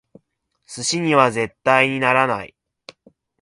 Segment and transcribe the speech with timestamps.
[0.65, 2.55] 寿司には絶対にならない！